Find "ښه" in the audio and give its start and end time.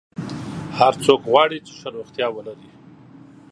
1.79-1.89